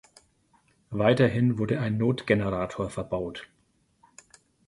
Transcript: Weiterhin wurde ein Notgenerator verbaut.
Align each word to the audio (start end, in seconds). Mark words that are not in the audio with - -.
Weiterhin 0.89 1.59
wurde 1.59 1.79
ein 1.79 1.99
Notgenerator 1.99 2.89
verbaut. 2.89 3.47